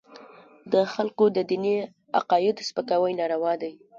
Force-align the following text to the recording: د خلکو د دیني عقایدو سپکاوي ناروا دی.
د 0.71 0.73
خلکو 0.93 1.25
د 1.35 1.37
دیني 1.49 1.75
عقایدو 2.19 2.65
سپکاوي 2.69 3.13
ناروا 3.19 3.53
دی. 3.61 3.73